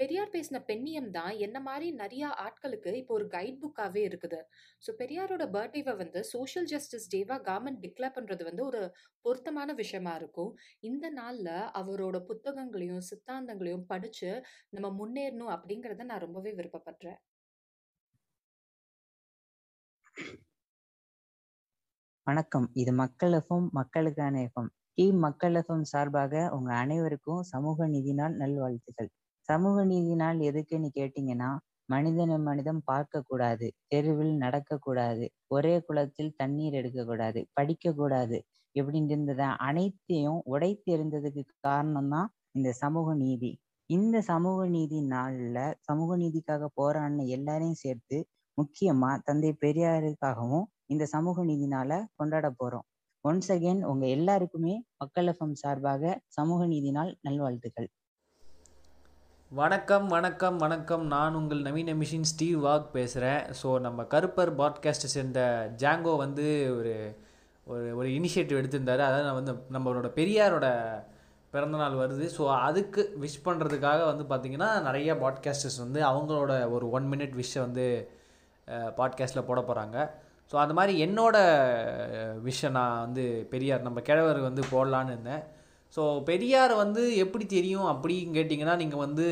[0.00, 4.40] பெரியார் பேசின பெண்ணியம் தான் என்ன மாதிரி நிறையா ஆட்களுக்கு இப்போ ஒரு கைட் புக்காகவே இருக்குது.
[4.84, 8.82] ஸோ பெரியாரோட பர்த்டேவை வந்து சோஷியல் ஜஸ்டிஸ் டேவாக கவர்மெண்ட் டிக்ளேர் பண்ணுறது வந்து ஒரு
[9.24, 10.52] பொருத்தமான விஷயமா இருக்கும்.
[10.90, 14.32] இந்த நாளில் அவரோட புத்தகங்களையும் சித்தாந்தங்களையும் படித்து
[14.76, 17.20] நம்ம முன்னேறணும் அப்படிங்கிறத நான் ரொம்பவே விருப்பப்படுறேன்.
[22.26, 22.70] வணக்கம்.
[22.74, 24.68] இது மக்கள் எஃப்எம் மக்களுக்கான எஃப்எம்.
[24.94, 29.10] டீம் மக்கள் எஃப்எம் சார்பாக உங்க அனைவருக்கும் சமூக நீதி நாள் நல்வாழ்த்துக்கள்.
[29.48, 31.50] சமூக நீதி நாள் எதுக்குன்னு கேட்டீங்கன்னா
[31.86, 38.38] மனிதனை மனிதன் பார்க்க கூடாது தெருவில் நடக்க கூடாது ஒரே குளத்தில் தண்ணீர் எடுக்க கூடாது படிக்க கூடாது
[39.60, 43.52] அனைத்தையும் உடைத்து இருந்ததுக்கு காரணம் தான் இந்த சமூக நீதி.
[43.86, 48.18] இந்த சமூக நீதி நாள்ல சமூக நீதிக்காக போராடின எல்லாரையும் சேர்த்து
[48.58, 52.86] முக்கியமா தந்தை பெரியாருக்காகவும் இந்த சமூக நீதினால கொண்டாட போறோம்.
[53.24, 57.88] ஒன்ஸ் அகெயின் உங்க எல்லாருக்குமே மக்கள் எஃப்எம் சார்பாக சமூக நீதி நாள் நல்வாழ்த்துக்கள்.
[59.50, 61.04] வணக்கம் வணக்கம் வணக்கம்.
[61.14, 65.40] நான் உங்கள் நவீன மிஷின் ஸ்டீவ் வாக் பேசுகிறேன் ஸோ நம்ம கருப்பர் பாட்காஸ்ட்டை சேர்ந்த
[65.82, 66.46] ஜாங்கோ வந்து
[66.78, 66.94] ஒரு
[67.66, 69.02] ஒரு ஒரு இனிஷியேட்டிவ் எடுத்திருந்தாரு.
[69.08, 70.66] அதாவது நான் வந்து நம்மளோட பெரியாரோட
[71.54, 72.26] பிறந்தநாள் வருது.
[72.36, 77.86] ஸோ அதுக்கு விஷ் பண்ணுறதுக்காக வந்து பார்த்திங்கன்னா நிறைய பாட்காஸ்டர்ஸ் வந்து அவங்களோட ஒரு ஒன் மினிட் விஷ் வந்து
[78.98, 79.96] பாட்காஸ்ட்டில் போட போகிறாங்க
[80.52, 81.36] ஸோ அந்த மாதிரி என்னோட
[82.48, 85.42] விஷயம் நான் வந்து பெரியார் நம்ம கிழவர் வந்து போடலான்னு இருந்தேன்.
[85.96, 89.26] ஸோ பெரியார் வந்து எப்படி தெரியும் அப்படின்னு கேட்டிங்கன்னா நீங்கள் வந்து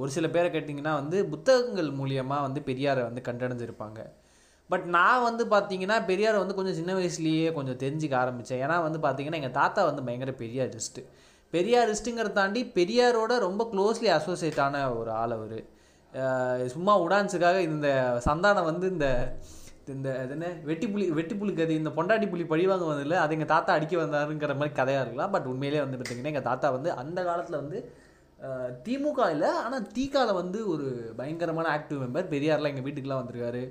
[0.00, 4.00] ஒரு சில பேரை கேட்டிங்கன்னா வந்து புத்தகங்கள் மூலியமாக வந்து பெரியாரை வந்து கண்டடைஞ்சிருப்பாங்க.
[4.70, 9.40] பட் நான் வந்து பார்த்தீங்கன்னா பெரியாரை வந்து கொஞ்சம் சின்ன வயசுலேயே கொஞ்சம் தெரிஞ்சுக்க ஆரம்பித்தேன் ஏன்னா வந்து பார்த்தீங்கன்னா
[9.40, 11.02] எங்கள் தாத்தா வந்து பயங்கர பெரியாரிஸ்ட்டு
[11.52, 15.58] பெரியாரிஸ்ட்டுங்கிறத தாண்டி பெரியாரோட ரொம்ப க்ளோஸ்லி அசோசியேட் ஆன ஒரு ஆள் அவர்.
[16.74, 17.88] சும்மா உடான்ஸுக்காக இந்த
[18.28, 19.08] சந்தானம் வந்து இந்த
[19.92, 23.74] இந்த என்ன வெட்டி புலி வெட்டி புலி கதை இந்த பொண்டாட்டி புலி பழிவாங்க வந்ததில்ல அது எங்கள் தாத்தா
[23.78, 25.32] அடிக்க வந்தாருங்கிற மாதிரி கதையாக இருக்கலாம்.
[25.34, 27.80] பட் உண்மையிலே வந்து பார்த்தீங்கன்னா எங்கள் தாத்தா வந்து அந்த காலத்தில் வந்து
[28.86, 30.86] திமுக இல்லை ஆனால் தீகாவில் வந்து ஒரு
[31.18, 33.62] பயங்கரமான ஆக்டிவ் மெம்பர் பெரியார்லாம் எங்கள் வீட்டுக்கெலாம் வந்திருக்காரு.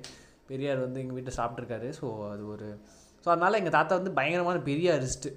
[0.51, 2.67] பெரியார் வந்து எங்கள் வீட்டை சாப்பிட்ருக்காரு ஸோ அது ஒரு
[3.25, 5.31] ஸோ அதனால் எங்கள் தாத்தா வந்து பயங்கரமான பெரியாரிஸ்ட்டு.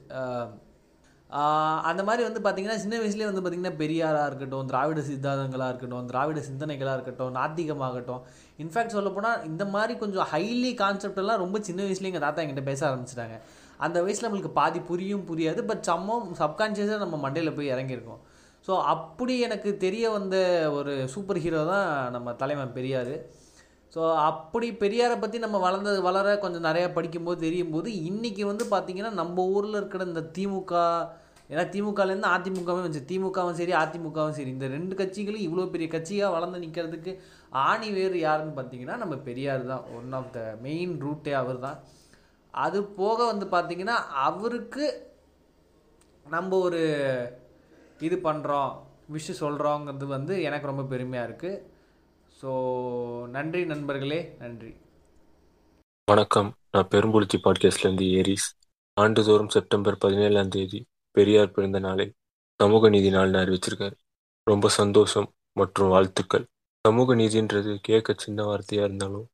[1.91, 6.97] அந்த மாதிரி வந்து பார்த்திங்கன்னா சின்ன வயசுலேயே வந்து பார்த்திங்கன்னா பெரியாராக இருக்கட்டும் திராவிட சித்தாந்தங்களாக இருக்கட்டும் திராவிட சிந்தனைகளாக
[6.99, 8.23] இருக்கட்டும் நாத்திகமாகட்டும்.
[8.65, 13.39] இன்ஃபேக்ட் சொல்லப்போனால் இந்த மாதிரி கொஞ்சம் ஹைலி கான்செப்டெல்லாம் ரொம்ப சின்ன வயசுலேயே எங்கள் தாத்தா எங்கிட்ட பேச ஆரம்பிச்சிட்டாங்க.
[13.87, 18.21] அந்த வயசில் நம்மளுக்கு பாதி புரியும் புரியாது பட் சம்மம் சப்கான்ஷியஸாக நம்ம மண்டையில் போய் இறங்கியிருக்கோம்.
[18.69, 20.37] ஸோ அப்படி எனக்கு தெரிய வந்த
[20.79, 23.15] ஒரு சூப்பர் ஹீரோ தான் நம்ம தலைவன் பெரியார்.
[23.94, 29.12] ஸோ அப்படி பெரியாரை பற்றி நம்ம வளர்ந்தது வளர கொஞ்சம் நிறையா படிக்கும்போது தெரியும் போது இன்றைக்கி வந்து பார்த்திங்கன்னா
[29.20, 30.75] நம்ம ஊரில் இருக்கிற இந்த திமுக
[31.51, 33.03] ஏன்னா திமுகலேருந்து அதிமுகவும் வந்துச்சு.
[33.11, 34.51] திமுகவும் சரி அதிமுகவும் சரி.
[34.55, 37.12] இந்த ரெண்டு கட்சிகளும் இவ்வளோ பெரிய கட்சியாக வளர்ந்து நிற்கிறதுக்கு
[37.66, 39.85] ஆணி வேறு யாருன்னு பார்த்தீங்கன்னா நம்ம பெரியார் தான்.
[39.99, 41.79] ஒன் ஆஃப் த மெயின் ரூட்டே அவர் தான்.
[42.55, 43.96] அது போக வந்து பார்த்திங்கன்னா
[44.29, 44.87] அவருக்கு
[46.27, 46.83] நம்ம ஒரு
[48.07, 48.70] இது பண்ணுறோம்
[49.14, 51.62] விஷ் சொல்கிறோங்கிறது வந்து எனக்கு ரொம்ப பெருமையாக இருக்குது
[52.42, 52.51] ஸோ
[53.29, 54.77] நன்றி நண்பர்களே நன்றி.
[56.11, 56.55] வணக்கம்.
[56.70, 58.49] நான் பெரும்புலிச்சி பாட்காஸ்ட்லேருந்து ஏரிஸ்.
[59.01, 62.12] ஆண்டுதோறும் செப்டம்பர் பதினேழாம் தேதி பெரியார் பிறந்த நாளை
[62.61, 63.96] சமூக நீதி நாள்னு அறிவிச்சிருக்காரு.
[64.42, 66.46] ரொம்ப சந்தோஷம் மற்றும் வாழ்த்துக்கள்.
[66.81, 69.27] சமூக நீதின்றது கேட்க சின்ன வார்த்தையாக இருந்தாலும்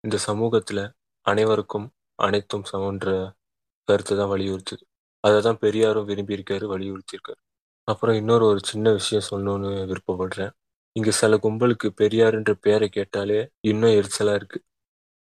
[0.00, 0.84] இந்த சமூகத்தில்
[1.26, 3.34] அனைவருக்கும் அனைத்தும் சமன்ற
[3.84, 4.84] கருத்தை தான் வலியுறுத்துது.
[5.20, 7.42] அதை தான் பெரியாரும் விரும்பியிருக்காரு வலியுறுத்தியிருக்காரு.
[7.84, 10.54] அப்புறம் இன்னொரு ஒரு சின்ன விஷயம் சொல்லணும்னு விருப்பப்படுறேன்.
[10.92, 14.58] இங்கே சில கும்பலுக்கு பெரியாருன்ற பேரை கேட்டாலே இன்னும் எரிச்சலா இருக்கு.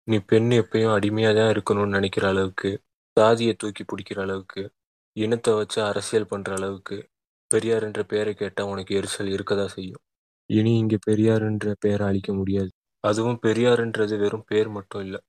[0.04, 2.70] நீ பெண் எப்பயும் அடிமையாக தான் இருக்கணும்னு நினைக்கிற அளவுக்கு
[3.18, 4.72] சாதியை தூக்கி பிடிக்கிற அளவுக்கு
[5.14, 7.10] இனத்தை வச்சு அரசியல் பண்ணுற அளவுக்கு
[7.54, 10.02] பெரியாருன்ற பேரை கேட்டால் உனக்கு எரிச்சல் இருக்க தான் செய்யும்.
[10.50, 12.72] இனி இங்கே பெரியாருன்ற பேரை அழிக்க முடியாது.
[13.04, 15.20] அதுவும் பெரியாருன்றது வெறும் பேர் மட்டும் இல்லை.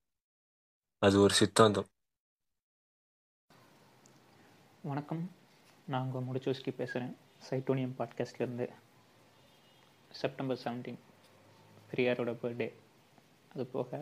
[1.03, 1.89] அது ஒரு சித்தாந்தம்.
[4.83, 5.31] வணக்கம்.
[5.87, 7.15] நான் உங்கள் முடிச்சோஸ்கி பேசுகிறேன்
[7.51, 8.67] சைட்டோனியம் பாட்காஸ்ட்லேருந்து
[10.11, 11.01] செப்டம்பர் செவன்டீன்
[11.91, 12.69] பெரியாரோட பர்த்டே
[13.53, 14.01] அது போக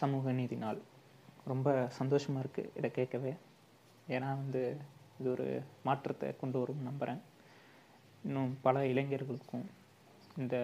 [0.00, 0.80] சமூக நீதி நாள்.
[1.50, 3.32] ரொம்ப சந்தோஷமாக இருக்குது இதை கேட்கவே.
[4.14, 4.62] ஏன்னா வந்து
[5.18, 5.46] இது ஒரு
[5.88, 7.20] மாற்றத்தை கொண்டு வரும் நம்புகிறேன்
[8.26, 9.66] இன்னும் பல இளைஞர்களுக்கும்
[10.42, 10.56] இந்த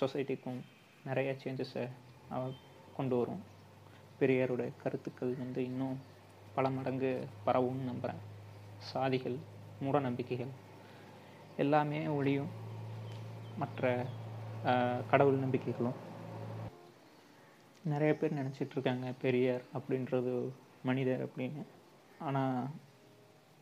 [0.00, 0.60] சொசைட்டிக்கும்
[1.08, 1.84] நிறைய சேஞ்சஸை
[2.98, 3.42] கொண்டு வரும்.
[4.20, 5.96] பெரியாரோட கருத்துக்கள் வந்து இன்னும்
[6.56, 7.12] பல மடங்கு
[7.46, 8.22] பரவும்னு நம்புகிறேன்
[8.92, 9.38] சாதிகள்
[9.84, 10.52] மூட நம்பிக்கைகள்
[11.58, 12.50] எல்லாமே ஒழியும்
[13.60, 13.82] மற்ற
[15.10, 15.98] கடவுள் நம்பிக்கைகளும்.
[17.84, 20.32] நிறைய பேர் நினச்சிட்ருக்காங்க பெரியார் அப்படின்றது
[20.88, 21.62] மனிதர் அப்படின்னு.
[22.28, 22.68] ஆனால்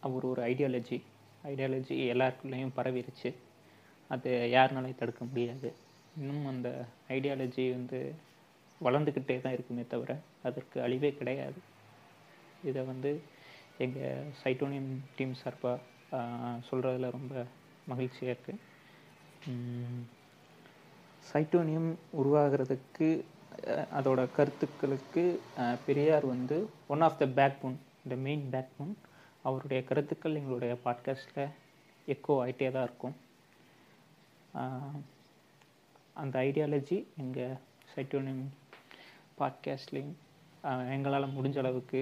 [0.03, 0.99] அவர் ஒரு ஐடியாலஜி
[1.45, 3.31] ஐடியாலஜி எல்லாருக்குள்ளேயும் பரவிருச்சு.
[4.11, 5.69] அது யாருனாலையும் தடுக்க முடியாது.
[6.21, 6.69] இன்னும் அந்த
[7.17, 8.01] ஐடியாலஜி வந்து
[8.81, 10.13] வளர்ந்துக்கிட்டே தான் இருக்குமே தவிர
[10.49, 11.61] அதற்கு அழிவே கிடையாது.
[12.71, 13.11] இதை வந்து
[13.85, 15.79] எங்கள் சைட்டோனியம் டீம் சார்பாக
[16.69, 17.35] சொல்கிறதுல ரொம்ப
[17.91, 18.61] மகிழ்ச்சியாக இருக்குது
[21.31, 23.09] சைட்டோனியம் உருவாகிறதுக்கு
[23.99, 25.25] அதோட கருத்துக்களுக்கு
[25.87, 26.57] பெரியார் வந்து
[26.89, 27.27] one of the
[27.63, 27.77] backbone
[28.09, 28.45] the main
[28.79, 28.93] backbone
[29.43, 31.51] அவருடைய கருத்துக்கள் எங்களுடைய பாட்காஸ்ட்டில்
[32.07, 33.17] எக்கோ ஆகிட்டே தான் இருக்கும்.
[36.15, 37.55] அந்த ஐடியாலஜி எங்கள்
[37.95, 38.45] சைட்டோனியம்
[39.39, 40.15] பாட்காஸ்ட்லேயும்
[40.91, 42.01] எங்களால் முடிஞ்ச அளவுக்கு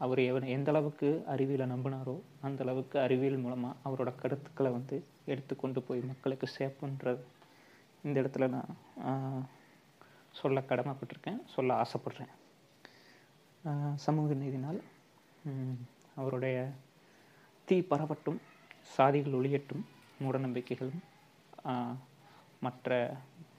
[0.00, 4.96] அவர் எவன் எந்த அளவுக்கு அறிவியலை நம்பினாரோ அந்த அளவுக்கு அறிவியல் மூலமாக அவரோட கருத்துக்களை வந்து
[5.32, 7.22] எடுத்து கொண்டு போய் மக்களுக்கு சேர்ப்புன்றது
[8.04, 9.46] இந்த இடத்துல நான்
[10.40, 12.32] சொல்ல கடமைப்பட்டிருக்கேன் சொல்ல ஆசைப்படுறேன்.
[14.04, 14.80] சமூக நீதினால்
[16.20, 16.56] அவருடைய
[17.68, 18.40] தீ பரவட்டும்
[18.96, 19.84] சாதிகள் ஒளியட்டும்
[20.22, 21.02] மூடநம்பிக்கைகளும்
[22.66, 22.96] மற்ற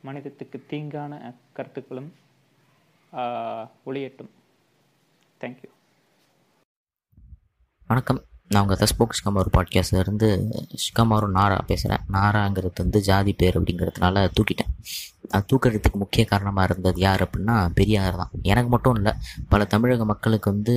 [0.07, 1.13] மனிதத்துக்கு தீங்கான
[1.57, 2.09] கருத்துக்களும்
[3.89, 4.31] ஒளியட்டும்.
[5.41, 5.71] தேங்க்யூ
[7.87, 8.21] வணக்கம்.
[8.51, 10.27] நான் உங்கள் தஸ்போக் ஷிகமாரு பாட்காஸ்ட்லேருந்து
[10.83, 14.71] ஷிகமாரு நாரா பேசுகிறேன் நாராங்கிறது வந்து ஜாதி பேர் அப்படிங்கிறதுனால தூக்கிட்டேன்.
[15.29, 18.31] அது தூக்கிறதுக்கு முக்கிய காரணமாக இருந்தது யார் அப்படின்னா பெரியார் தான்.
[18.41, 19.13] எனக்கு மட்டும் இல்லை
[19.49, 20.75] பல தமிழக மக்களுக்கு வந்து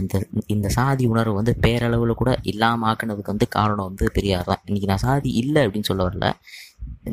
[0.00, 0.14] இந்த
[0.46, 4.62] இந்த சாதி உணர்வு வந்து பேரளவில் கூட இல்லாமல் ஆக்குனதுக்கு வந்து காரணம் வந்து பெரியார் தான்.
[4.66, 6.28] இன்றைக்கி நான் சாதி இல்லை அப்படின்னு சொல்ல வரல.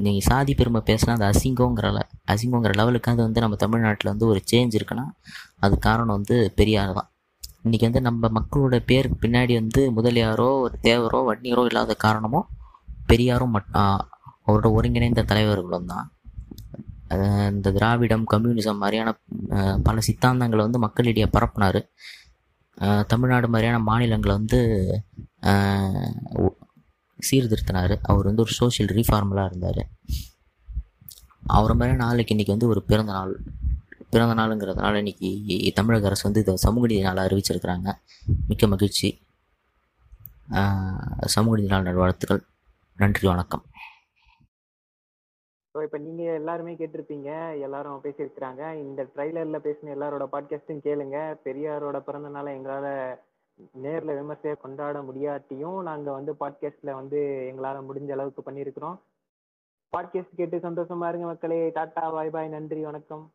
[0.05, 1.87] நீங்கள் சாதி பெருமை பேசினா அது அசிங்கங்கிற
[2.33, 5.05] அசிங்கங்கிற லெவலுக்கு அது வந்து நம்ம தமிழ்நாட்டில் வந்து ஒரு சேஞ்ச் இருக்குன்னா
[5.59, 7.09] அது காரணம் வந்து பெரியார் தான்.
[7.65, 12.49] இன்றைக்கி வந்து நம்ம மக்களோட பேருக்கு பின்னாடி வந்து முதலியாரோ ஒரு தேவரோ வன்னியரோ இல்லாத காரணமும்
[13.09, 13.71] பெரியாரும் மட்
[14.47, 16.07] அவரோட ஒருங்கிணைந்த தலைவர்களும் தான்.
[17.53, 19.09] இந்த திராவிடம் கம்யூனிசம் மாதிரியான
[19.87, 21.79] பல சித்தாந்தங்களை வந்து மக்களிடையே பரப்புனார்.
[23.11, 24.59] தமிழ்நாடு மாதிரியான மாநிலங்களை வந்து
[27.19, 27.95] சீர்திருத்தினார்.
[28.11, 29.83] அவர் வந்து ஒரு சோஷியல் ரீஃபார்மலாக இருந்தார்.
[31.57, 33.33] அவரை மாதிரி நாளைக்கு இன்றைக்கி வந்து ஒரு பிறந்த நாள்
[34.15, 35.29] பிறந்த நாளுங்கிறதுனால இன்றைக்கி
[35.77, 37.89] தமிழக அரசு வந்து இதை சமூக நீதி நாளாக அறிவிச்சிருக்கிறாங்க.
[38.49, 39.09] மிக்க மகிழ்ச்சி.
[41.33, 42.41] சமூக நீதி நாள் நல்வாழ்த்துக்கள்.
[43.01, 43.63] நன்றி வணக்கம்.
[45.73, 47.29] ஸோ இப்போ நீங்கள் எல்லாருமே கேட்டிருப்பீங்க.
[47.65, 48.61] எல்லாரும் பேசியிருக்கிறாங்க.
[48.85, 51.17] இந்த ட்ரைலரில் பேசின எல்லாரோட பாட்காஸ்ட்டும் கேளுங்க.
[51.45, 52.91] பெரியாரோட பிறந்த நாளை எங்களால்
[53.85, 58.97] நேரில் விமர்சையாக கொண்டாட முடியாட்டியும் நாங்கள் வந்து பாட்காஸ்ட்டில் வந்து எங்களால் முடிஞ்ச அளவுக்கு பண்ணியிருக்கிறோம்.
[59.97, 61.59] பாட்காஸ்ட் கேட்டு சந்தோஷமா இருங்க மக்களே.
[61.79, 63.25] டாட்டா பாய் பாய் நன்றி வணக்கம்.